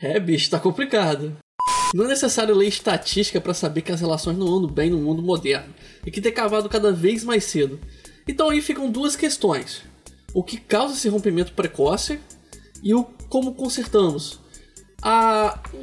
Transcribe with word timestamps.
É, 0.02 0.20
bicho, 0.20 0.50
tá 0.50 0.60
complicado. 0.60 1.34
Não 1.94 2.04
é 2.05 2.10
necessário 2.10 2.54
ler 2.54 2.68
estatística 2.68 3.39
para 3.39 3.53
saber 3.53 3.81
que 3.81 3.94
as 3.94 4.02
relações 4.02 4.38
não 4.38 4.47
andam 4.47 4.70
bem 4.70 4.90
no 4.90 4.97
mundo 4.97 5.24
moderno 5.24 5.74
e 6.06 6.12
que 6.12 6.20
tem 6.20 6.33
cavado 6.33 6.67
cada 6.67 6.92
vez 6.92 7.24
mais 7.24 7.46
cedo. 7.46 7.79
Então 8.28 8.49
aí 8.49 8.62
ficam 8.62 8.92
duas 8.92 9.15
questões: 9.15 9.81
o 10.33 10.44
que 10.44 10.58
causa 10.58 10.94
esse 10.94 11.08
rompimento 11.08 11.54
precoce 11.54 12.20
e 12.83 12.94
o 12.94 13.06
como 13.29 13.54
consertamos. 13.54 14.42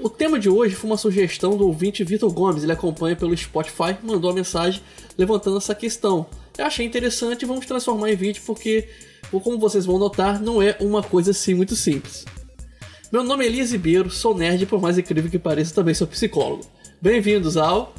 O 0.02 0.08
tema 0.08 0.38
de 0.38 0.48
hoje 0.48 0.74
foi 0.74 0.88
uma 0.88 0.96
sugestão 0.96 1.54
do 1.54 1.66
ouvinte 1.66 2.02
Vitor 2.02 2.32
Gomes, 2.32 2.62
ele 2.62 2.72
acompanha 2.72 3.14
pelo 3.14 3.36
Spotify, 3.36 3.94
mandou 4.02 4.30
uma 4.30 4.36
mensagem 4.36 4.80
levantando 5.18 5.58
essa 5.58 5.74
questão. 5.74 6.26
Eu 6.56 6.64
achei 6.64 6.86
interessante 6.86 7.42
e 7.42 7.46
vamos 7.46 7.66
transformar 7.66 8.10
em 8.10 8.16
vídeo 8.16 8.42
porque, 8.46 8.88
como 9.30 9.58
vocês 9.58 9.84
vão 9.84 9.98
notar, 9.98 10.40
não 10.40 10.62
é 10.62 10.74
uma 10.80 11.02
coisa 11.02 11.32
assim 11.32 11.52
muito 11.52 11.76
simples. 11.76 12.24
Meu 13.12 13.22
nome 13.22 13.44
é 13.44 13.48
Elias 13.48 13.72
Ribeiro, 13.72 14.08
sou 14.08 14.34
nerd 14.34 14.62
e 14.62 14.66
por 14.66 14.80
mais 14.80 14.96
incrível 14.96 15.30
que 15.30 15.38
pareça 15.38 15.74
também 15.74 15.92
sou 15.92 16.06
psicólogo. 16.06 16.64
Bem-vindos 17.00 17.58
ao 17.58 17.92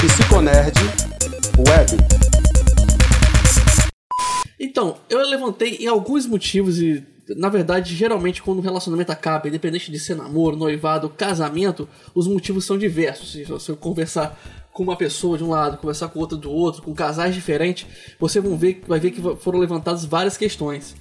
Psiconerd 0.00 0.78
Web. 1.58 1.96
Então, 4.60 4.96
eu 5.08 5.26
levantei 5.26 5.76
em 5.76 5.86
alguns 5.86 6.26
motivos 6.26 6.80
e 6.80 7.04
na 7.36 7.48
verdade, 7.48 7.94
geralmente 7.94 8.42
quando 8.42 8.58
o 8.58 8.62
relacionamento 8.62 9.12
acaba, 9.12 9.48
independente 9.48 9.90
de 9.90 9.98
ser 9.98 10.14
namoro, 10.14 10.56
noivado, 10.56 11.10
casamento, 11.10 11.88
os 12.14 12.26
motivos 12.26 12.64
são 12.64 12.78
diversos. 12.78 13.32
Se 13.32 13.44
você 13.44 13.74
conversar 13.74 14.38
com 14.72 14.82
uma 14.82 14.96
pessoa 14.96 15.36
de 15.36 15.44
um 15.44 15.50
lado, 15.50 15.78
conversar 15.78 16.08
com 16.08 16.20
outra 16.20 16.36
do 16.36 16.50
outro, 16.50 16.82
com 16.82 16.94
casais 16.94 17.34
diferentes, 17.34 17.86
você 18.18 18.40
vão 18.40 18.56
ver, 18.56 18.82
vai 18.86 19.00
ver 19.00 19.10
que 19.10 19.20
foram 19.36 19.58
levantadas 19.58 20.04
várias 20.04 20.36
questões. 20.36 20.94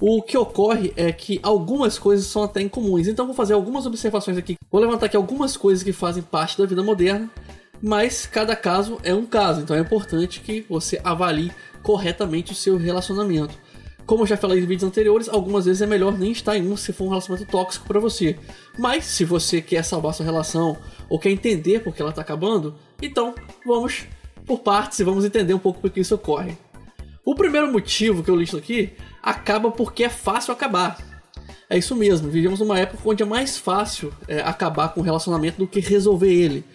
O 0.00 0.20
que 0.20 0.36
ocorre 0.36 0.92
é 0.96 1.12
que 1.12 1.38
algumas 1.42 1.98
coisas 1.98 2.26
são 2.26 2.42
até 2.42 2.60
incomuns, 2.60 3.06
então 3.06 3.24
vou 3.24 3.34
fazer 3.34 3.54
algumas 3.54 3.86
observações 3.86 4.36
aqui. 4.36 4.56
Vou 4.70 4.80
levantar 4.80 5.06
aqui 5.06 5.16
algumas 5.16 5.56
coisas 5.56 5.82
que 5.82 5.92
fazem 5.92 6.22
parte 6.22 6.58
da 6.58 6.66
vida 6.66 6.82
moderna, 6.82 7.30
mas 7.80 8.26
cada 8.26 8.54
caso 8.54 8.98
é 9.02 9.14
um 9.14 9.24
caso, 9.24 9.60
então 9.60 9.76
é 9.76 9.80
importante 9.80 10.40
que 10.40 10.66
você 10.68 11.00
avalie 11.04 11.52
corretamente 11.82 12.52
o 12.52 12.54
seu 12.54 12.76
relacionamento. 12.76 13.54
Como 14.12 14.24
eu 14.24 14.26
já 14.26 14.36
falei 14.36 14.58
em 14.58 14.66
vídeos 14.66 14.82
anteriores, 14.82 15.26
algumas 15.26 15.64
vezes 15.64 15.80
é 15.80 15.86
melhor 15.86 16.18
nem 16.18 16.32
estar 16.32 16.54
em 16.54 16.70
um 16.70 16.76
se 16.76 16.92
for 16.92 17.06
um 17.06 17.08
relacionamento 17.08 17.50
tóxico 17.50 17.86
para 17.86 17.98
você. 17.98 18.36
Mas 18.78 19.06
se 19.06 19.24
você 19.24 19.62
quer 19.62 19.82
salvar 19.82 20.12
sua 20.12 20.26
relação 20.26 20.76
ou 21.08 21.18
quer 21.18 21.30
entender 21.30 21.80
por 21.80 21.94
que 21.94 22.02
ela 22.02 22.10
está 22.10 22.20
acabando, 22.20 22.74
então 23.00 23.34
vamos 23.64 24.04
por 24.44 24.58
partes 24.58 25.00
e 25.00 25.04
vamos 25.04 25.24
entender 25.24 25.54
um 25.54 25.58
pouco 25.58 25.80
por 25.80 25.88
que 25.88 26.00
isso 26.00 26.14
ocorre. 26.14 26.58
O 27.24 27.34
primeiro 27.34 27.72
motivo 27.72 28.22
que 28.22 28.30
eu 28.30 28.36
listo 28.36 28.58
aqui 28.58 28.92
acaba 29.22 29.70
porque 29.70 30.04
é 30.04 30.10
fácil 30.10 30.52
acabar. 30.52 30.98
É 31.70 31.78
isso 31.78 31.96
mesmo, 31.96 32.28
vivemos 32.28 32.60
numa 32.60 32.78
época 32.78 33.08
onde 33.08 33.22
é 33.22 33.26
mais 33.26 33.56
fácil 33.56 34.12
é, 34.28 34.40
acabar 34.40 34.90
com 34.90 35.00
um 35.00 35.04
relacionamento 35.04 35.56
do 35.56 35.66
que 35.66 35.80
resolver 35.80 36.30
ele. 36.30 36.66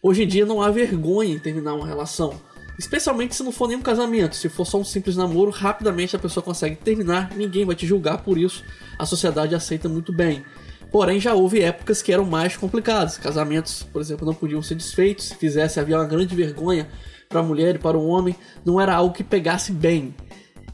Hoje 0.00 0.22
em 0.22 0.28
dia 0.28 0.46
não 0.46 0.62
há 0.62 0.70
vergonha 0.70 1.34
em 1.34 1.40
terminar 1.40 1.74
uma 1.74 1.88
relação. 1.88 2.40
Especialmente 2.78 3.36
se 3.36 3.42
não 3.42 3.52
for 3.52 3.68
nenhum 3.68 3.82
casamento, 3.82 4.34
se 4.34 4.48
for 4.48 4.64
só 4.64 4.78
um 4.78 4.84
simples 4.84 5.16
namoro, 5.16 5.50
rapidamente 5.50 6.16
a 6.16 6.18
pessoa 6.18 6.42
consegue 6.42 6.76
terminar, 6.76 7.30
ninguém 7.36 7.64
vai 7.64 7.76
te 7.76 7.86
julgar 7.86 8.18
por 8.18 8.36
isso, 8.36 8.64
a 8.98 9.06
sociedade 9.06 9.54
aceita 9.54 9.88
muito 9.88 10.12
bem. 10.12 10.44
Porém, 10.90 11.18
já 11.18 11.34
houve 11.34 11.60
épocas 11.60 12.00
que 12.00 12.12
eram 12.12 12.24
mais 12.24 12.56
complicadas. 12.56 13.18
Casamentos, 13.18 13.82
por 13.82 14.00
exemplo, 14.00 14.24
não 14.24 14.34
podiam 14.34 14.62
ser 14.62 14.76
desfeitos, 14.76 15.26
se 15.26 15.34
fizesse 15.34 15.80
havia 15.80 15.96
uma 15.96 16.04
grande 16.04 16.34
vergonha 16.36 16.88
para 17.28 17.40
a 17.40 17.42
mulher 17.42 17.74
e 17.74 17.78
para 17.78 17.98
o 17.98 18.06
homem, 18.06 18.36
não 18.64 18.80
era 18.80 18.94
algo 18.94 19.12
que 19.12 19.24
pegasse 19.24 19.72
bem. 19.72 20.14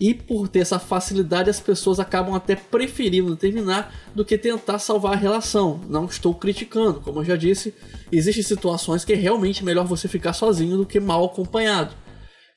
E 0.00 0.14
por 0.14 0.48
ter 0.48 0.60
essa 0.60 0.78
facilidade, 0.78 1.50
as 1.50 1.60
pessoas 1.60 2.00
acabam 2.00 2.34
até 2.34 2.56
preferindo 2.56 3.36
terminar 3.36 3.94
do 4.14 4.24
que 4.24 4.38
tentar 4.38 4.78
salvar 4.78 5.12
a 5.12 5.16
relação. 5.16 5.78
Não 5.90 6.06
estou 6.06 6.34
criticando, 6.34 7.00
como 7.00 7.20
eu 7.20 7.24
já 7.26 7.36
disse, 7.36 7.74
existem 8.10 8.42
situações 8.42 9.04
que 9.04 9.12
é 9.12 9.16
realmente 9.16 9.62
melhor 9.62 9.86
você 9.86 10.08
ficar 10.08 10.32
sozinho 10.32 10.78
do 10.78 10.86
que 10.86 10.98
mal 10.98 11.26
acompanhado. 11.26 11.94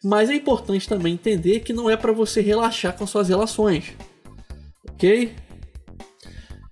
Mas 0.01 0.29
é 0.29 0.35
importante 0.35 0.87
também 0.87 1.15
entender 1.15 1.59
que 1.59 1.73
não 1.73 1.89
é 1.89 1.97
para 1.97 2.13
você 2.13 2.39
relaxar 2.39 2.95
com 2.95 3.05
suas 3.05 3.27
relações. 3.27 3.91
Ok? 4.89 5.35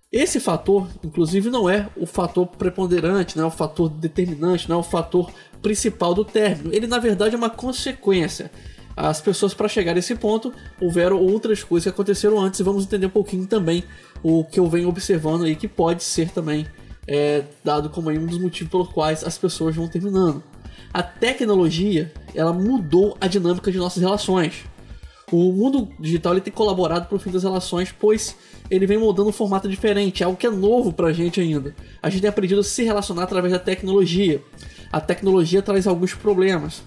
Esse 0.09 0.39
fator, 0.39 0.87
inclusive, 1.03 1.49
não 1.49 1.69
é 1.69 1.89
o 1.97 2.05
fator 2.05 2.45
preponderante, 2.45 3.37
não 3.37 3.45
é 3.45 3.47
o 3.47 3.51
fator 3.51 3.89
determinante, 3.89 4.69
não 4.69 4.77
é 4.77 4.79
o 4.79 4.83
fator 4.83 5.31
principal 5.61 6.13
do 6.13 6.25
término. 6.25 6.73
Ele, 6.73 6.87
na 6.87 6.99
verdade, 6.99 7.35
é 7.35 7.37
uma 7.37 7.49
consequência 7.49 8.51
as 9.09 9.19
pessoas 9.19 9.53
para 9.53 9.67
chegar 9.67 9.95
a 9.95 9.99
esse 9.99 10.13
ponto 10.13 10.53
houveram 10.79 11.19
outras 11.19 11.63
coisas 11.63 11.85
que 11.85 11.89
aconteceram 11.89 12.39
antes 12.39 12.59
e 12.59 12.63
vamos 12.63 12.83
entender 12.83 13.07
um 13.07 13.11
pouquinho 13.11 13.47
também 13.47 13.83
o 14.21 14.43
que 14.43 14.59
eu 14.59 14.67
venho 14.69 14.87
observando 14.87 15.43
aí 15.43 15.55
que 15.55 15.67
pode 15.67 16.03
ser 16.03 16.29
também 16.29 16.67
é, 17.07 17.43
dado 17.63 17.89
como 17.89 18.11
um 18.11 18.25
dos 18.27 18.37
motivos 18.37 18.69
pelos 18.69 18.89
quais 18.89 19.23
as 19.23 19.39
pessoas 19.39 19.75
vão 19.75 19.87
terminando. 19.87 20.43
A 20.93 21.01
tecnologia 21.01 22.11
ela 22.35 22.53
mudou 22.53 23.17
a 23.19 23.25
dinâmica 23.25 23.71
de 23.71 23.79
nossas 23.79 24.03
relações. 24.03 24.65
O 25.31 25.51
mundo 25.51 25.89
digital 25.99 26.33
ele 26.33 26.41
tem 26.41 26.53
colaborado 26.53 27.07
para 27.07 27.15
o 27.15 27.19
fim 27.19 27.31
das 27.31 27.41
relações, 27.41 27.91
pois 27.97 28.35
ele 28.69 28.85
vem 28.85 28.99
moldando 28.99 29.29
um 29.29 29.33
formato 29.33 29.67
diferente, 29.67 30.23
algo 30.23 30.37
que 30.37 30.45
é 30.45 30.51
novo 30.51 30.93
para 30.93 31.07
a 31.07 31.13
gente 31.13 31.41
ainda. 31.41 31.73
A 32.03 32.09
gente 32.09 32.21
tem 32.21 32.29
aprendido 32.29 32.59
a 32.59 32.63
se 32.63 32.83
relacionar 32.83 33.23
através 33.23 33.51
da 33.51 33.59
tecnologia. 33.59 34.43
A 34.91 35.01
tecnologia 35.01 35.61
traz 35.61 35.87
alguns 35.87 36.13
problemas 36.13 36.83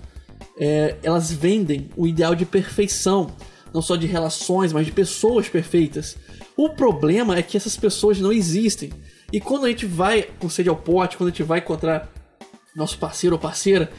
é, 0.56 0.96
elas 1.02 1.32
vendem 1.32 1.88
o 1.96 2.06
ideal 2.06 2.34
de 2.34 2.44
perfeição, 2.44 3.30
não 3.72 3.82
só 3.82 3.96
de 3.96 4.06
relações, 4.06 4.72
mas 4.72 4.86
de 4.86 4.92
pessoas 4.92 5.48
perfeitas. 5.48 6.16
O 6.56 6.70
problema 6.70 7.36
é 7.36 7.42
que 7.42 7.56
essas 7.56 7.76
pessoas 7.76 8.20
não 8.20 8.32
existem. 8.32 8.92
E 9.32 9.40
quando 9.40 9.66
a 9.66 9.68
gente 9.68 9.86
vai 9.86 10.22
com 10.38 10.48
sede 10.48 10.68
ao 10.68 10.76
pote, 10.76 11.16
quando 11.16 11.28
a 11.28 11.30
gente 11.30 11.42
vai 11.42 11.58
encontrar 11.58 12.08
nosso 12.74 12.98
parceiro 12.98 13.34
ou 13.34 13.40
parceira 13.40 13.90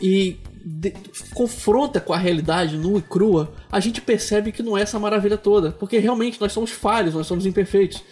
e 0.00 0.38
de, 0.64 0.92
confronta 1.34 2.00
com 2.00 2.12
a 2.12 2.18
realidade 2.18 2.76
nua 2.76 2.98
e 2.98 3.02
crua, 3.02 3.52
a 3.70 3.80
gente 3.80 4.00
percebe 4.00 4.52
que 4.52 4.62
não 4.62 4.76
é 4.76 4.82
essa 4.82 4.98
maravilha 4.98 5.36
toda. 5.36 5.72
Porque 5.72 5.98
realmente 5.98 6.40
nós 6.40 6.52
somos 6.52 6.70
falhos, 6.70 7.14
nós 7.14 7.26
somos 7.26 7.44
imperfeitos. 7.44 8.02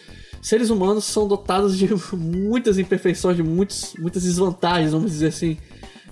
Seres 0.43 0.69
humanos 0.69 1.05
são 1.05 1.27
dotados 1.27 1.79
de 1.79 1.89
muitas 2.15 2.79
imperfeições, 2.79 3.37
de 3.37 3.43
muitos, 3.43 3.95
muitas 3.99 4.25
desvantagens, 4.25 4.93
vamos 4.93 5.13
dizer 5.13 5.29
assim. 5.29 5.57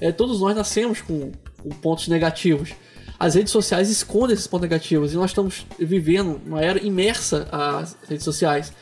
É, 0.01 0.11
todos 0.11 0.41
nós 0.41 0.57
nascemos 0.57 1.03
com 1.03 1.31
com 1.31 1.31
pontos 1.81 2.09
negativos. 2.09 2.73
As 3.19 3.35
redes 3.35 3.53
sociais 3.53 3.91
escondem 3.91 4.35
esses 4.35 4.47
pontos 4.47 4.69
negativos 4.69 5.13
e 5.13 5.17
nós 5.17 5.31
estamos 5.31 5.67
vivendo 5.79 6.41
uma 6.45 6.61
era 6.61 6.85
imersa 6.85 7.49
às 7.51 7.97
redes 8.09 8.25
sociais. 8.25 8.73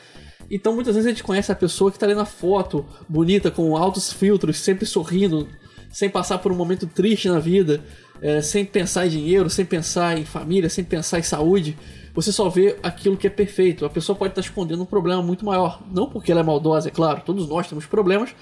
Então 0.49 0.73
muitas 0.73 0.95
vezes 0.95 1.07
a 1.07 1.09
gente 1.11 1.23
conhece 1.23 1.51
a 1.51 1.55
pessoa 1.55 1.91
que 1.91 1.97
está 1.97 2.05
ali 2.05 2.15
na 2.15 2.25
foto, 2.25 2.85
bonita, 3.07 3.49
com 3.49 3.77
altos 3.77 4.11
filtros, 4.11 4.57
sempre 4.59 4.85
sorrindo, 4.85 5.47
sem 5.91 6.09
passar 6.09 6.39
por 6.39 6.51
um 6.51 6.55
momento 6.55 6.87
triste 6.87 7.29
na 7.29 7.39
vida, 7.39 7.83
é, 8.21 8.41
sem 8.41 8.65
pensar 8.65 9.05
em 9.05 9.09
dinheiro, 9.09 9.49
sem 9.49 9.65
pensar 9.65 10.17
em 10.17 10.25
família, 10.25 10.69
sem 10.69 10.83
pensar 10.83 11.19
em 11.19 11.23
saúde. 11.23 11.77
Você 12.13 12.31
só 12.31 12.49
vê 12.49 12.77
aquilo 12.83 13.17
que 13.17 13.27
é 13.27 13.29
perfeito. 13.29 13.85
A 13.85 13.89
pessoa 13.89 14.15
pode 14.15 14.31
estar 14.31 14.41
tá 14.41 14.47
escondendo 14.47 14.83
um 14.83 14.85
problema 14.85 15.21
muito 15.21 15.45
maior. 15.45 15.81
Não 15.91 16.09
porque 16.09 16.31
ela 16.31 16.41
é 16.41 16.43
maldosa, 16.43 16.87
é 16.87 16.91
claro, 16.91 17.21
todos 17.25 17.47
nós 17.47 17.67
temos 17.67 17.85
problemas, 17.85 18.35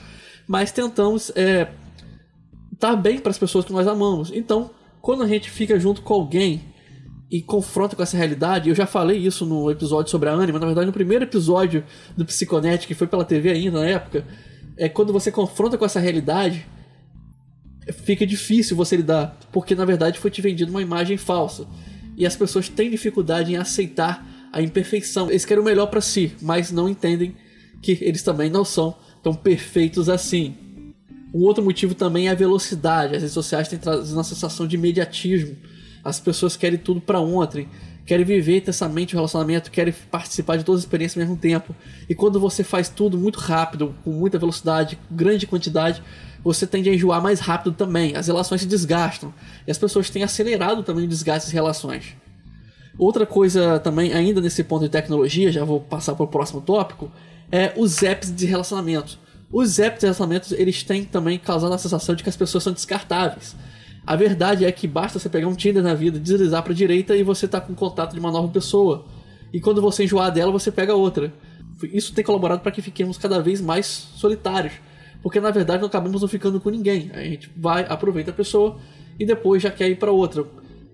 mas 0.47 0.71
tentamos 0.71 1.31
é, 1.35 1.67
tá 2.81 2.95
bem 2.95 3.19
para 3.19 3.29
as 3.29 3.37
pessoas 3.37 3.63
que 3.63 3.71
nós 3.71 3.87
amamos. 3.87 4.31
Então, 4.33 4.71
quando 4.99 5.21
a 5.21 5.27
gente 5.27 5.51
fica 5.51 5.79
junto 5.79 6.01
com 6.01 6.15
alguém 6.15 6.63
e 7.29 7.39
confronta 7.39 7.95
com 7.95 8.01
essa 8.01 8.17
realidade, 8.17 8.69
eu 8.69 8.75
já 8.75 8.87
falei 8.87 9.19
isso 9.19 9.45
no 9.45 9.69
episódio 9.69 10.09
sobre 10.09 10.27
a 10.27 10.33
Anima, 10.33 10.57
na 10.57 10.65
verdade 10.65 10.87
no 10.87 10.91
primeiro 10.91 11.23
episódio 11.23 11.83
do 12.17 12.25
Psiconet, 12.25 12.87
que 12.87 12.95
foi 12.95 13.05
pela 13.05 13.23
TV 13.23 13.51
ainda 13.51 13.79
na 13.79 13.85
época, 13.85 14.25
é 14.75 14.89
quando 14.89 15.13
você 15.13 15.31
confronta 15.31 15.77
com 15.77 15.85
essa 15.85 15.99
realidade, 15.99 16.65
fica 18.03 18.25
difícil 18.25 18.75
você 18.75 18.97
lidar, 18.97 19.37
porque 19.51 19.75
na 19.75 19.85
verdade 19.85 20.17
foi 20.17 20.31
te 20.31 20.41
vendido 20.41 20.71
uma 20.71 20.81
imagem 20.81 21.17
falsa. 21.17 21.67
E 22.17 22.25
as 22.25 22.35
pessoas 22.35 22.67
têm 22.67 22.89
dificuldade 22.89 23.53
em 23.53 23.57
aceitar 23.57 24.25
a 24.51 24.59
imperfeição. 24.59 25.29
Eles 25.29 25.45
querem 25.45 25.61
o 25.61 25.65
melhor 25.65 25.85
para 25.85 26.01
si, 26.01 26.33
mas 26.41 26.71
não 26.71 26.89
entendem 26.89 27.35
que 27.79 27.99
eles 28.01 28.23
também 28.23 28.49
não 28.49 28.65
são 28.65 28.95
tão 29.21 29.35
perfeitos 29.35 30.09
assim. 30.09 30.55
Um 31.33 31.43
outro 31.43 31.63
motivo 31.63 31.95
também 31.95 32.27
é 32.27 32.31
a 32.31 32.35
velocidade. 32.35 33.15
As 33.15 33.21
redes 33.21 33.33
sociais 33.33 33.67
têm 33.67 33.79
trazido 33.79 34.17
uma 34.17 34.23
sensação 34.23 34.67
de 34.67 34.75
imediatismo. 34.75 35.55
As 36.03 36.19
pessoas 36.19 36.57
querem 36.57 36.77
tudo 36.77 36.99
para 36.99 37.19
ontem, 37.19 37.69
querem 38.05 38.25
viver 38.25 38.57
intensamente 38.57 39.13
o 39.13 39.17
relacionamento, 39.17 39.71
querem 39.71 39.93
participar 40.09 40.57
de 40.57 40.65
todas 40.65 40.79
as 40.79 40.85
experiências 40.85 41.21
ao 41.21 41.27
mesmo 41.27 41.39
tempo. 41.39 41.75
E 42.09 42.15
quando 42.15 42.39
você 42.39 42.63
faz 42.63 42.89
tudo 42.89 43.17
muito 43.17 43.39
rápido, 43.39 43.95
com 44.03 44.11
muita 44.11 44.37
velocidade, 44.37 44.99
grande 45.09 45.47
quantidade, 45.47 46.03
você 46.43 46.65
tende 46.67 46.89
a 46.89 46.93
enjoar 46.93 47.21
mais 47.21 47.39
rápido 47.39 47.73
também. 47.75 48.15
As 48.15 48.27
relações 48.27 48.61
se 48.61 48.67
desgastam. 48.67 49.33
E 49.65 49.71
as 49.71 49.77
pessoas 49.77 50.09
têm 50.09 50.23
acelerado 50.23 50.83
também 50.83 51.05
o 51.05 51.07
desgaste 51.07 51.47
das 51.47 51.53
relações. 51.53 52.15
Outra 52.97 53.25
coisa 53.25 53.79
também, 53.79 54.11
ainda 54.11 54.41
nesse 54.41 54.63
ponto 54.63 54.83
de 54.83 54.89
tecnologia, 54.89 55.51
já 55.51 55.63
vou 55.63 55.79
passar 55.79 56.13
para 56.13 56.25
o 56.25 56.27
próximo 56.27 56.59
tópico, 56.59 57.09
é 57.49 57.73
os 57.77 58.03
apps 58.03 58.35
de 58.35 58.45
relacionamento 58.45 59.17
Os 59.51 59.79
apps 59.79 59.99
de 59.99 60.05
relacionamentos, 60.05 60.51
eles 60.53 60.81
têm 60.83 61.03
também 61.03 61.37
causado 61.37 61.73
a 61.73 61.77
sensação 61.77 62.15
de 62.15 62.23
que 62.23 62.29
as 62.29 62.37
pessoas 62.37 62.63
são 62.63 62.71
descartáveis. 62.71 63.55
A 64.05 64.15
verdade 64.15 64.65
é 64.65 64.71
que 64.71 64.87
basta 64.87 65.19
você 65.19 65.29
pegar 65.29 65.47
um 65.47 65.53
Tinder 65.53 65.83
na 65.83 65.93
vida, 65.93 66.17
deslizar 66.17 66.63
pra 66.63 66.73
direita 66.73 67.15
e 67.15 67.23
você 67.23 67.47
tá 67.47 67.59
com 67.59 67.75
contato 67.75 68.13
de 68.13 68.19
uma 68.19 68.31
nova 68.31 68.47
pessoa. 68.47 69.05
E 69.53 69.59
quando 69.59 69.81
você 69.81 70.05
enjoar 70.05 70.31
dela, 70.31 70.51
você 70.51 70.71
pega 70.71 70.95
outra. 70.95 71.33
Isso 71.83 72.13
tem 72.13 72.23
colaborado 72.23 72.61
para 72.61 72.71
que 72.71 72.81
fiquemos 72.81 73.17
cada 73.17 73.41
vez 73.41 73.59
mais 73.59 73.85
solitários. 73.85 74.73
Porque 75.21 75.39
na 75.39 75.51
verdade 75.51 75.81
não 75.81 75.87
acabamos 75.87 76.21
não 76.21 76.27
ficando 76.27 76.59
com 76.59 76.69
ninguém. 76.69 77.11
A 77.13 77.23
gente 77.23 77.51
vai, 77.55 77.85
aproveita 77.87 78.31
a 78.31 78.33
pessoa 78.33 78.79
e 79.19 79.25
depois 79.25 79.61
já 79.61 79.69
quer 79.69 79.89
ir 79.89 79.97
para 79.97 80.11
outra. 80.11 80.45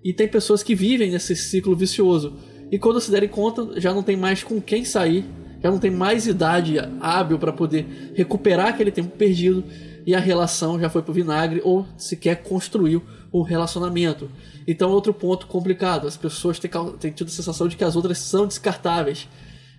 E 0.04 0.12
tem 0.12 0.28
pessoas 0.28 0.64
que 0.64 0.76
vivem 0.76 1.12
nesse 1.12 1.36
ciclo 1.36 1.76
vicioso. 1.76 2.38
E 2.72 2.78
quando 2.78 3.00
se 3.00 3.10
derem 3.10 3.30
conta, 3.30 3.80
já 3.80 3.94
não 3.94 4.04
tem 4.04 4.18
mais 4.18 4.44
com 4.44 4.60
quem 4.60 4.84
sair, 4.84 5.26
já 5.68 5.72
não 5.72 5.80
tem 5.80 5.92
mais 5.92 6.26
idade 6.26 6.78
hábil 7.02 7.38
para 7.38 7.52
poder 7.52 8.14
recuperar 8.16 8.68
aquele 8.68 8.92
tempo 8.92 9.10
perdido 9.10 9.64
e 10.06 10.16
a 10.16 10.20
relação 10.20 10.80
já 10.80 10.90
foi 10.90 11.02
pro 11.02 11.14
vinagre 11.14 11.62
ou 11.64 11.86
sequer 11.98 12.42
construiu 12.42 13.04
o 13.32 13.42
relacionamento. 13.42 14.32
Então, 14.66 14.90
outro 14.90 15.14
ponto 15.14 15.46
complicado: 15.48 16.08
as 16.08 16.16
pessoas 16.16 16.58
têm, 16.58 16.72
têm 17.00 17.12
tido 17.12 17.28
a 17.28 17.32
sensação 17.32 17.68
de 17.68 17.76
que 17.76 17.84
as 17.84 17.96
outras 17.96 18.18
são 18.20 18.48
descartáveis. 18.48 19.28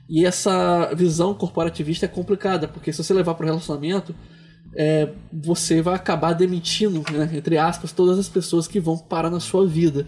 E 0.08 0.24
essa 0.24 0.92
visão 0.94 1.34
corporativista 1.34 2.06
é 2.06 2.08
complicada, 2.08 2.66
porque 2.68 2.92
se 2.92 3.02
você 3.02 3.12
levar 3.12 3.34
para 3.34 3.44
o 3.44 3.46
relacionamento, 3.46 4.14
é, 4.74 5.10
você 5.32 5.82
vai 5.82 5.94
acabar 5.94 6.32
demitindo, 6.32 7.02
né, 7.12 7.30
entre 7.32 7.58
aspas, 7.58 7.92
todas 7.92 8.18
as 8.18 8.28
pessoas 8.28 8.66
que 8.66 8.80
vão 8.80 8.96
parar 8.96 9.28
na 9.28 9.40
sua 9.40 9.66
vida. 9.66 10.06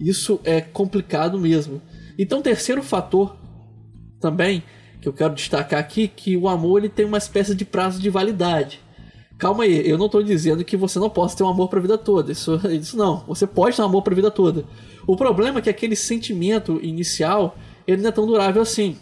Isso 0.00 0.40
é 0.44 0.60
complicado 0.60 1.38
mesmo. 1.38 1.80
Então, 2.18 2.40
terceiro 2.40 2.82
fator 2.82 3.36
também 4.20 4.62
que 5.00 5.08
eu 5.08 5.12
quero 5.12 5.34
destacar 5.34 5.78
aqui 5.78 6.08
que 6.08 6.36
o 6.36 6.48
amor 6.48 6.78
ele 6.78 6.88
tem 6.88 7.06
uma 7.06 7.18
espécie 7.18 7.54
de 7.54 7.64
prazo 7.64 8.00
de 8.00 8.10
validade. 8.10 8.80
Calma 9.38 9.62
aí, 9.62 9.88
eu 9.88 9.96
não 9.96 10.06
estou 10.06 10.22
dizendo 10.22 10.64
que 10.64 10.76
você 10.76 10.98
não 10.98 11.08
possa 11.08 11.36
ter 11.36 11.44
um 11.44 11.48
amor 11.48 11.68
para 11.68 11.78
a 11.78 11.82
vida 11.82 11.96
toda. 11.96 12.32
Isso, 12.32 12.60
isso 12.72 12.96
não. 12.96 13.24
Você 13.28 13.46
pode 13.46 13.76
ter 13.76 13.82
um 13.82 13.84
amor 13.84 14.02
para 14.02 14.12
a 14.12 14.16
vida 14.16 14.30
toda. 14.30 14.64
O 15.06 15.16
problema 15.16 15.60
é 15.60 15.62
que 15.62 15.70
aquele 15.70 15.94
sentimento 15.94 16.80
inicial 16.82 17.56
ele 17.86 18.02
não 18.02 18.08
é 18.08 18.12
tão 18.12 18.26
durável 18.26 18.60
assim. 18.60 18.96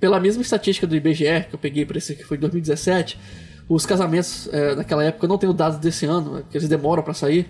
Pela 0.00 0.18
mesma 0.18 0.40
estatística 0.40 0.86
do 0.86 0.96
IBGE 0.96 1.46
que 1.48 1.54
eu 1.54 1.58
peguei 1.58 1.84
para 1.84 1.98
esse 1.98 2.16
que 2.16 2.24
foi 2.24 2.38
2017, 2.38 3.18
os 3.68 3.84
casamentos 3.84 4.48
é, 4.50 4.74
naquela 4.74 5.04
época 5.04 5.26
eu 5.26 5.28
não 5.28 5.36
tenho 5.36 5.52
dados 5.52 5.78
desse 5.78 6.06
ano, 6.06 6.38
é 6.38 6.42
que 6.42 6.56
eles 6.56 6.68
demoram 6.68 7.02
para 7.02 7.12
sair. 7.12 7.46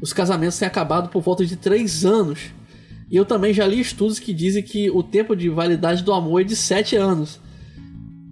Os 0.00 0.12
casamentos 0.12 0.58
têm 0.58 0.66
acabado 0.66 1.08
por 1.10 1.22
volta 1.22 1.46
de 1.46 1.56
3 1.56 2.04
anos. 2.04 2.50
E 3.12 3.16
eu 3.16 3.26
também 3.26 3.52
já 3.52 3.66
li 3.66 3.78
estudos 3.78 4.18
que 4.18 4.32
dizem 4.32 4.62
que 4.62 4.90
o 4.90 5.02
tempo 5.02 5.36
de 5.36 5.50
validade 5.50 6.02
do 6.02 6.14
amor 6.14 6.40
é 6.40 6.44
de 6.44 6.56
7 6.56 6.96
anos. 6.96 7.38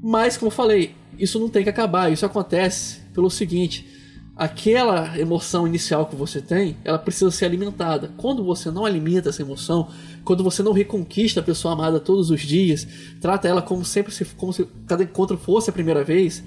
Mas, 0.03 0.39
como 0.39 0.47
eu 0.47 0.55
falei, 0.55 0.95
isso 1.19 1.39
não 1.39 1.51
tem 1.51 1.63
que 1.63 1.69
acabar. 1.69 2.11
Isso 2.11 2.25
acontece 2.25 3.01
pelo 3.13 3.29
seguinte: 3.29 3.87
aquela 4.35 5.19
emoção 5.19 5.67
inicial 5.67 6.07
que 6.07 6.17
você 6.17 6.41
tem, 6.41 6.79
ela 6.83 6.99
precisa 6.99 7.31
ser 7.31 7.45
alimentada. 7.45 8.11
Quando 8.17 8.43
você 8.43 8.71
não 8.71 8.87
alimenta 8.87 9.29
essa 9.29 9.43
emoção, 9.43 9.89
quando 10.25 10.43
você 10.43 10.63
não 10.63 10.73
reconquista 10.73 11.41
a 11.41 11.43
pessoa 11.43 11.75
amada 11.75 12.01
todos 12.01 12.31
os 12.31 12.41
dias, 12.41 12.89
trata 13.21 13.47
ela 13.47 13.61
como 13.61 13.85
sempre 13.85 14.11
se, 14.15 14.25
como 14.25 14.51
se 14.51 14.67
cada 14.87 15.03
encontro 15.03 15.37
fosse 15.37 15.69
a 15.69 15.75
primeira 15.75 16.03
vez, 16.03 16.43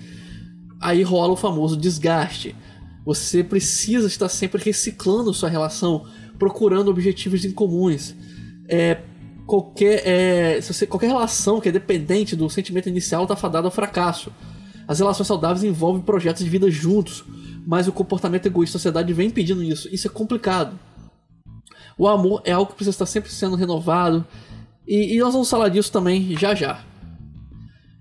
aí 0.81 1.03
rola 1.03 1.33
o 1.33 1.38
famoso 1.38 1.77
desgaste. 1.77 2.56
Você 3.06 3.44
precisa 3.44 4.07
estar 4.07 4.30
sempre 4.30 4.63
reciclando 4.63 5.33
sua 5.35 5.50
relação, 5.50 6.07
procurando 6.44 6.90
objetivos 6.90 7.45
em 7.45 7.51
comuns. 7.51 8.13
É, 8.68 9.00
qualquer, 9.45 10.01
é, 10.06 10.60
você, 10.62 10.86
qualquer 10.86 11.07
relação 11.07 11.62
que 11.62 11.69
é 11.69 11.72
dependente 11.72 12.36
do 12.36 12.50
sentimento 12.50 12.90
inicial 12.90 13.24
está 13.24 13.36
fadada 13.36 13.66
ao 13.66 13.72
fracasso. 13.72 14.30
As 14.86 15.00
relações 15.00 15.28
saudáveis 15.28 15.63
envolvem 15.63 16.01
projetos 16.01 16.44
de 16.44 16.50
vida 16.50 16.69
juntos, 16.69 17.24
mas 17.66 17.88
o 17.88 17.94
comportamento 17.94 18.45
egoísta 18.45 18.74
da 18.78 18.80
sociedade 18.80 19.13
vem 19.13 19.28
impedindo 19.28 19.63
isso. 19.63 19.88
Isso 19.90 20.06
é 20.06 20.10
complicado. 20.10 20.78
O 21.98 22.10
amor 22.10 22.42
é 22.44 22.51
algo 22.51 22.72
que 22.72 22.75
precisa 22.75 22.95
estar 22.95 23.06
sempre 23.06 23.31
sendo 23.31 23.56
renovado, 23.56 24.25
e, 24.86 25.16
e 25.16 25.19
nós 25.19 25.31
vamos 25.31 25.50
falar 25.50 25.69
disso 25.69 25.90
também 25.94 26.36
já 26.38 26.54
já. 26.54 26.84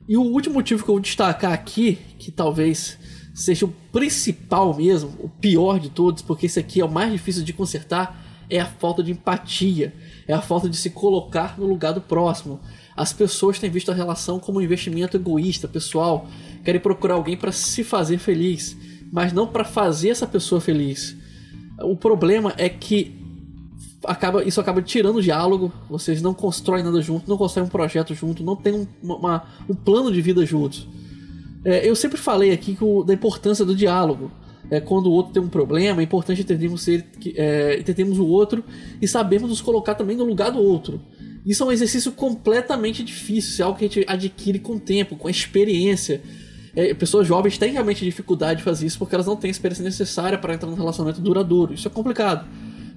E 0.08 0.16
o 0.16 0.22
último 0.22 0.56
motivo 0.56 0.82
que 0.82 0.90
eu 0.90 0.94
vou 0.94 1.00
destacar 1.00 1.52
aqui, 1.52 1.96
que 2.18 2.32
talvez 2.32 2.98
seja 3.32 3.66
o 3.66 3.74
principal 3.92 4.74
mesmo, 4.76 5.14
o 5.20 5.28
pior 5.28 5.78
de 5.78 5.90
todos, 5.90 6.22
porque 6.22 6.46
esse 6.46 6.58
aqui 6.58 6.80
é 6.80 6.84
o 6.84 6.90
mais 6.90 7.12
difícil 7.12 7.44
de 7.44 7.52
consertar, 7.52 8.21
é 8.52 8.60
a 8.60 8.66
falta 8.66 9.02
de 9.02 9.10
empatia, 9.10 9.94
é 10.28 10.34
a 10.34 10.42
falta 10.42 10.68
de 10.68 10.76
se 10.76 10.90
colocar 10.90 11.58
no 11.58 11.66
lugar 11.66 11.92
do 11.92 12.02
próximo. 12.02 12.60
As 12.94 13.10
pessoas 13.10 13.58
têm 13.58 13.70
visto 13.70 13.90
a 13.90 13.94
relação 13.94 14.38
como 14.38 14.58
um 14.58 14.62
investimento 14.62 15.16
egoísta, 15.16 15.66
pessoal, 15.66 16.28
querem 16.62 16.80
procurar 16.80 17.14
alguém 17.14 17.34
para 17.34 17.50
se 17.50 17.82
fazer 17.82 18.18
feliz, 18.18 18.76
mas 19.10 19.32
não 19.32 19.46
para 19.46 19.64
fazer 19.64 20.10
essa 20.10 20.26
pessoa 20.26 20.60
feliz. 20.60 21.16
O 21.80 21.96
problema 21.96 22.52
é 22.58 22.68
que 22.68 23.18
acaba, 24.04 24.44
isso 24.44 24.60
acaba 24.60 24.82
tirando 24.82 25.16
o 25.16 25.22
diálogo, 25.22 25.72
vocês 25.88 26.20
não 26.20 26.34
constroem 26.34 26.84
nada 26.84 27.00
junto, 27.00 27.28
não 27.28 27.38
constroem 27.38 27.66
um 27.66 27.70
projeto 27.70 28.14
junto, 28.14 28.44
não 28.44 28.54
tem 28.54 28.74
um, 28.74 28.86
uma, 29.02 29.44
um 29.66 29.74
plano 29.74 30.12
de 30.12 30.20
vida 30.20 30.44
juntos. 30.44 30.86
É, 31.64 31.88
eu 31.88 31.96
sempre 31.96 32.18
falei 32.18 32.52
aqui 32.52 32.76
o, 32.82 33.02
da 33.02 33.14
importância 33.14 33.64
do 33.64 33.74
diálogo. 33.74 34.30
É, 34.70 34.80
quando 34.80 35.06
o 35.06 35.10
outro 35.10 35.32
tem 35.32 35.42
um 35.42 35.48
problema, 35.48 36.00
é 36.00 36.04
importante 36.04 36.40
entendermos, 36.40 36.82
ser, 36.82 37.04
é, 37.34 37.78
entendermos 37.78 38.18
o 38.18 38.26
outro 38.26 38.64
e 39.00 39.08
sabermos 39.08 39.50
nos 39.50 39.60
colocar 39.60 39.94
também 39.94 40.16
no 40.16 40.24
lugar 40.24 40.50
do 40.50 40.60
outro. 40.60 41.00
Isso 41.44 41.62
é 41.62 41.66
um 41.66 41.72
exercício 41.72 42.12
completamente 42.12 43.02
difícil, 43.02 43.50
isso 43.50 43.62
é 43.62 43.64
algo 43.64 43.78
que 43.78 43.84
a 43.84 43.88
gente 43.88 44.04
adquire 44.08 44.58
com 44.60 44.74
o 44.74 44.80
tempo, 44.80 45.16
com 45.16 45.28
a 45.28 45.30
experiência. 45.30 46.22
É, 46.74 46.94
pessoas 46.94 47.26
jovens 47.26 47.58
têm 47.58 47.72
realmente 47.72 48.04
dificuldade 48.04 48.58
de 48.58 48.64
fazer 48.64 48.86
isso 48.86 48.98
porque 48.98 49.14
elas 49.14 49.26
não 49.26 49.36
têm 49.36 49.48
a 49.48 49.50
experiência 49.50 49.84
necessária 49.84 50.38
para 50.38 50.54
entrar 50.54 50.70
num 50.70 50.76
relacionamento 50.76 51.20
duradouro. 51.20 51.74
Isso 51.74 51.86
é 51.86 51.90
complicado. 51.90 52.48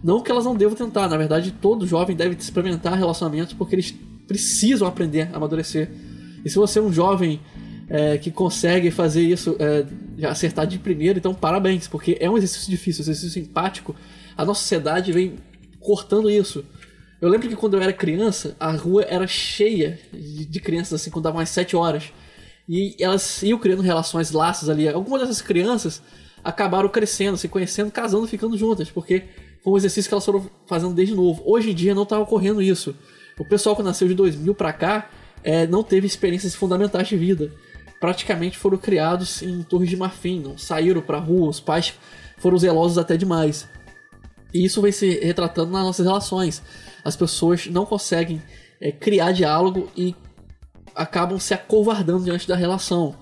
Não 0.03 0.21
que 0.21 0.31
elas 0.31 0.45
não 0.45 0.56
devam 0.56 0.75
tentar, 0.75 1.09
na 1.09 1.18
verdade, 1.18 1.51
todo 1.51 1.85
jovem 1.88 2.15
deve 2.15 2.35
experimentar 2.35 2.94
relacionamentos 2.94 3.53
porque 3.53 3.75
eles 3.75 3.94
precisam 4.27 4.88
aprender 4.88 5.29
a 5.33 5.38
amadurecer. 5.38 5.89
E 6.45 6.50
se 6.50 6.56
você 6.57 6.77
é 6.77 6.81
um 6.81 6.94
jovem 6.94 7.41
é, 7.89 8.18
que 8.18 8.29
consegue 8.29 8.91
fazer 8.91 9.23
isso, 9.23 9.56
é, 9.59 9.83
acertar 10.23 10.65
de 10.67 10.77
primeiro, 10.79 11.19
então 11.19 11.33
parabéns, 11.33 11.88
porque 11.88 12.17
é 12.19 12.29
um 12.29 12.38
exercício 12.38 12.69
difícil, 12.69 13.01
um 13.01 13.09
exercício 13.09 13.41
empático. 13.41 13.95
A 14.38 14.45
nossa 14.45 14.62
sociedade 14.62 15.12
vem 15.12 15.35
cortando 15.79 16.29
isso. 16.29 16.63
Eu 17.21 17.29
lembro 17.29 17.47
que 17.47 17.56
quando 17.56 17.75
eu 17.75 17.81
era 17.81 17.94
criança, 17.94 18.56
a 18.59 18.71
rua 18.71 19.03
era 19.03 19.25
cheia 19.25 20.00
de 20.13 20.59
crianças 20.59 21.01
assim, 21.01 21.09
quando 21.09 21.23
dava 21.23 21.38
umas 21.38 21.50
7 21.50 21.75
horas. 21.75 22.12
E 22.67 22.95
elas 23.00 23.41
iam 23.44 23.57
criando 23.59 23.81
relações, 23.81 24.31
laços 24.31 24.69
ali. 24.69 24.88
Algumas 24.88 25.21
dessas 25.21 25.41
crianças 25.41 26.01
acabaram 26.44 26.89
crescendo, 26.89 27.38
se 27.38 27.47
conhecendo, 27.47 27.92
casando, 27.92 28.28
ficando 28.28 28.57
juntas, 28.57 28.90
porque 28.90 29.23
foi 29.63 29.73
um 29.73 29.78
exercício 29.78 30.09
que 30.09 30.13
elas 30.13 30.25
foram 30.25 30.49
fazendo 30.68 30.94
desde 30.94 31.16
novo. 31.16 31.42
Hoje 31.45 31.71
em 31.71 31.73
dia 31.73 31.95
não 31.95 32.04
está 32.04 32.19
ocorrendo 32.19 32.61
isso. 32.61 32.95
O 33.40 33.45
pessoal 33.45 33.75
que 33.75 33.83
nasceu 33.83 34.07
de 34.07 34.13
2000 34.13 34.54
para 34.54 34.71
cá 34.71 35.09
é, 35.44 35.66
não 35.68 35.83
teve 35.83 36.07
experiências 36.07 36.54
fundamentais 36.56 37.07
de 37.07 37.18
vida. 37.18 37.51
Praticamente 38.06 38.56
foram 38.56 38.78
criados 38.78 39.42
em 39.42 39.64
torres 39.64 39.90
de 39.90 39.97
marfim, 39.97 40.40
não 40.40 40.59
saíram 40.59 41.02
para 41.02 41.18
rua, 41.18 41.50
os 41.50 41.59
pais 41.59 41.95
foram 42.38 42.56
zelosos 42.56 43.00
até 43.00 43.18
demais. 43.18 43.68
E 44.54 44.64
isso 44.64 44.80
vem 44.80 44.92
se 44.92 45.19
retratando 45.21 45.71
nas 45.71 45.81
nossas 45.81 46.06
relações. 46.06 46.62
As 47.04 47.16
pessoas 47.16 47.66
não 47.66 47.83
conseguem 47.83 48.40
é, 48.80 48.92
criar 48.92 49.31
diálogo 49.31 49.90
e 49.97 50.14
acabam 50.94 51.40
se 51.40 51.56
acovardando 51.56 52.26
diante 52.26 52.47
da 52.47 52.56
relação. 52.56 53.16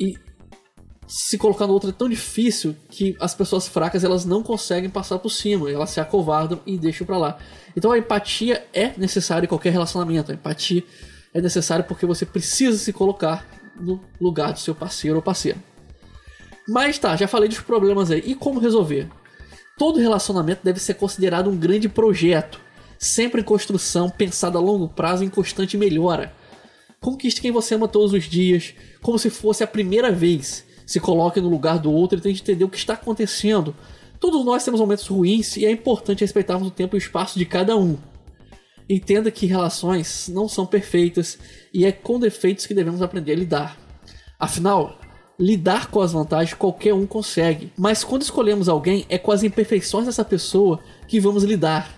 E 0.00 0.18
se 1.06 1.38
colocar 1.38 1.68
no 1.68 1.72
outro 1.72 1.90
é 1.90 1.92
tão 1.92 2.08
difícil 2.08 2.74
que 2.88 3.16
as 3.20 3.36
pessoas 3.36 3.68
fracas 3.68 4.02
elas 4.02 4.24
não 4.24 4.42
conseguem 4.42 4.90
passar 4.90 5.20
por 5.20 5.30
cima, 5.30 5.70
elas 5.70 5.90
se 5.90 6.00
acovardam 6.00 6.60
e 6.66 6.76
deixam 6.76 7.06
para 7.06 7.18
lá. 7.18 7.38
Então 7.76 7.92
a 7.92 7.98
empatia 7.98 8.66
é 8.72 8.92
necessária 8.96 9.46
em 9.46 9.48
qualquer 9.48 9.70
relacionamento. 9.70 10.32
A 10.32 10.34
empatia 10.34 10.82
é 11.32 11.40
necessária 11.40 11.84
porque 11.84 12.04
você 12.04 12.26
precisa 12.26 12.76
se 12.76 12.92
colocar 12.92 13.59
no 13.80 14.00
lugar 14.20 14.52
do 14.52 14.58
seu 14.58 14.74
parceiro 14.74 15.16
ou 15.16 15.22
parceira. 15.22 15.58
Mas 16.68 16.98
tá, 16.98 17.16
já 17.16 17.26
falei 17.26 17.48
dos 17.48 17.60
problemas 17.60 18.10
aí. 18.10 18.22
E 18.24 18.34
como 18.34 18.60
resolver? 18.60 19.08
Todo 19.76 19.98
relacionamento 19.98 20.60
deve 20.62 20.78
ser 20.78 20.94
considerado 20.94 21.50
um 21.50 21.56
grande 21.56 21.88
projeto, 21.88 22.60
sempre 22.98 23.40
em 23.40 23.44
construção, 23.44 24.10
pensado 24.10 24.58
a 24.58 24.60
longo 24.60 24.88
prazo 24.88 25.24
e 25.24 25.26
em 25.26 25.30
constante 25.30 25.76
melhora. 25.76 26.32
Conquiste 27.00 27.40
quem 27.40 27.50
você 27.50 27.74
ama 27.74 27.88
todos 27.88 28.12
os 28.12 28.24
dias, 28.24 28.74
como 29.00 29.18
se 29.18 29.30
fosse 29.30 29.64
a 29.64 29.66
primeira 29.66 30.12
vez. 30.12 30.64
Se 30.86 31.00
coloque 31.00 31.40
no 31.40 31.48
lugar 31.48 31.78
do 31.78 31.90
outro 31.90 32.18
e 32.18 32.20
tente 32.20 32.42
entender 32.42 32.64
o 32.64 32.68
que 32.68 32.76
está 32.76 32.92
acontecendo. 32.92 33.74
Todos 34.20 34.44
nós 34.44 34.62
temos 34.64 34.80
momentos 34.80 35.06
ruins 35.06 35.56
e 35.56 35.64
é 35.64 35.70
importante 35.70 36.20
respeitarmos 36.20 36.68
o 36.68 36.70
tempo 36.70 36.94
e 36.94 36.98
o 36.98 37.02
espaço 37.02 37.38
de 37.38 37.46
cada 37.46 37.74
um. 37.76 37.96
Entenda 38.92 39.30
que 39.30 39.46
relações 39.46 40.26
não 40.26 40.48
são 40.48 40.66
perfeitas 40.66 41.38
e 41.72 41.84
é 41.86 41.92
com 41.92 42.18
defeitos 42.18 42.66
que 42.66 42.74
devemos 42.74 43.00
aprender 43.00 43.30
a 43.30 43.36
lidar. 43.36 43.78
Afinal, 44.36 44.98
lidar 45.38 45.92
com 45.92 46.00
as 46.00 46.12
vantagens 46.12 46.54
qualquer 46.54 46.92
um 46.92 47.06
consegue, 47.06 47.72
mas 47.78 48.02
quando 48.02 48.22
escolhemos 48.22 48.68
alguém 48.68 49.06
é 49.08 49.16
com 49.16 49.30
as 49.30 49.44
imperfeições 49.44 50.06
dessa 50.06 50.24
pessoa 50.24 50.80
que 51.06 51.20
vamos 51.20 51.44
lidar. 51.44 51.96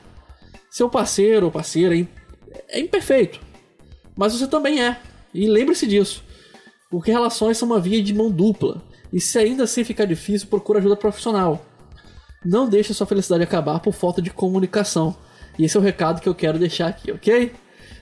Seu 0.71 0.91
parceiro 0.91 1.47
ou 1.47 1.51
parceira 1.51 1.97
é 2.69 2.79
imperfeito, 2.79 3.41
mas 4.15 4.35
você 4.35 4.47
também 4.47 4.85
é. 4.85 5.01
E 5.33 5.47
lembre-se 5.47 5.87
disso. 5.87 6.23
Porque 6.91 7.11
relações 7.11 7.57
são 7.57 7.69
uma 7.69 7.81
via 7.81 8.03
de 8.03 8.13
mão 8.13 8.31
dupla. 8.31 8.83
E 9.11 9.19
se 9.19 9.39
ainda 9.39 9.65
assim 9.65 9.83
ficar 9.83 10.05
difícil, 10.05 10.47
procura 10.47 10.79
ajuda 10.79 10.95
profissional. 10.95 11.65
Não 12.45 12.69
deixe 12.69 12.93
sua 12.93 13.07
felicidade 13.07 13.43
acabar 13.43 13.81
por 13.81 13.95
falta 13.95 14.21
de 14.21 14.29
comunicação. 14.29 15.17
E 15.59 15.65
esse 15.65 15.77
é 15.77 15.81
o 15.81 15.83
recado 15.83 16.21
que 16.21 16.29
eu 16.29 16.35
quero 16.35 16.59
deixar 16.59 16.89
aqui, 16.89 17.13
ok? 17.13 17.53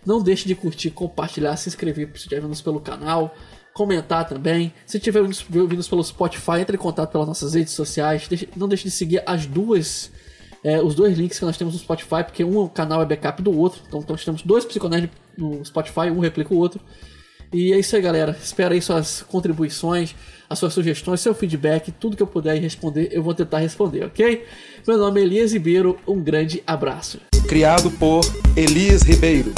Não 0.05 0.23
deixe 0.23 0.47
de 0.47 0.55
curtir, 0.55 0.91
compartilhar, 0.91 1.57
se 1.57 1.69
inscrever 1.69 2.09
se 2.15 2.19
estiver 2.19 2.41
vendo 2.41 2.63
pelo 2.63 2.81
canal, 2.81 3.35
comentar 3.75 4.27
também. 4.27 4.73
Se 4.87 4.97
estiver 4.97 5.21
ouvindo 5.21 5.85
pelo 5.85 6.03
Spotify, 6.03 6.61
entre 6.61 6.77
em 6.77 6.81
contato 6.81 7.11
pelas 7.13 7.27
nossas 7.27 7.55
redes 7.55 7.75
sociais. 7.75 8.29
Não 8.57 8.69
deixe 8.69 8.85
de 8.85 8.91
seguir 8.91 9.23
as 9.27 9.47
duas, 9.47 10.11
é, 10.65 10.81
os 10.81 10.95
dois 10.95 11.19
links 11.19 11.39
que 11.39 11.45
nós 11.45 11.57
temos 11.57 11.75
no 11.75 11.81
Spotify, 11.81 12.25
porque 12.25 12.43
um 12.45 12.67
canal 12.69 13.03
é 13.03 13.05
backup 13.05 13.43
do 13.43 13.57
outro. 13.57 13.83
Então, 13.87 14.01
então 14.01 14.15
nós 14.15 14.25
temos 14.25 14.43
dois 14.43 14.65
Psiconerd 14.65 15.11
no 15.37 15.65
Spotify, 15.65 16.11
um 16.11 16.21
replica 16.21 16.55
o 16.55 16.59
outro. 16.59 16.81
E 17.53 17.73
é 17.73 17.79
isso 17.79 17.97
aí, 17.97 18.03
galera. 18.03 18.37
Espero 18.41 18.75
aí 18.75 18.81
suas 18.81 19.23
contribuições, 19.23 20.15
as 20.49 20.59
suas 20.59 20.73
sugestões, 20.73 21.21
seu 21.21 21.35
feedback, 21.35 21.91
tudo 21.93 22.17
que 22.17 22.23
eu 22.23 22.27
puder 22.27 22.59
responder, 22.61 23.09
eu 23.13 23.23
vou 23.23 23.35
tentar 23.35 23.59
responder, 23.59 24.05
ok? 24.05 24.45
Meu 24.87 24.97
nome 24.97 25.21
é 25.21 25.25
Elias 25.25 25.53
Ribeiro, 25.53 25.99
um 26.07 26.23
grande 26.23 26.63
abraço. 26.67 27.30
Criado 27.49 27.91
por 27.91 28.21
Elias 28.57 29.03
Ribeiro. 29.03 29.53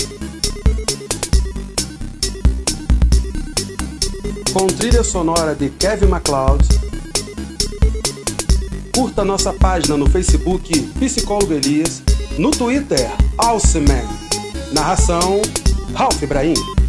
Com 4.52 4.66
trilha 4.66 5.02
sonora 5.02 5.54
de 5.54 5.70
Kevin 5.70 6.06
MacLeod. 6.06 6.62
Curta 8.94 9.24
nossa 9.24 9.52
página 9.52 9.96
no 9.96 10.08
Facebook 10.08 10.70
Psicólogo 11.00 11.52
Elias, 11.52 12.02
no 12.38 12.50
Twitter 12.50 13.10
Alceman. 13.38 14.06
Narração 14.72 15.40
Ralph 15.94 16.22
Ibrahim. 16.22 16.81